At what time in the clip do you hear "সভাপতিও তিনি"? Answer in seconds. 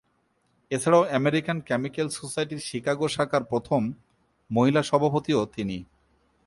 4.83-5.77